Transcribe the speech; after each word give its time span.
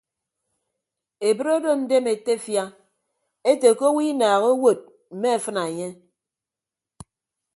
Ebre 1.31 1.49
odo 1.57 1.71
ndem 1.81 2.05
etefia 2.13 2.63
ete 3.51 3.69
ke 3.77 3.85
owo 3.89 4.01
inaaha 4.11 4.47
owod 4.53 4.79
mme 5.13 5.29
afịna 5.37 5.63
enye. 5.69 5.89